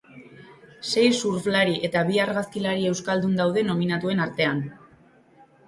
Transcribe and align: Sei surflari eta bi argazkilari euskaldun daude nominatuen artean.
Sei 0.91 1.03
surflari 1.17 1.75
eta 1.89 2.03
bi 2.09 2.17
argazkilari 2.25 2.89
euskaldun 2.95 3.39
daude 3.43 3.67
nominatuen 3.71 4.27
artean. 4.29 4.67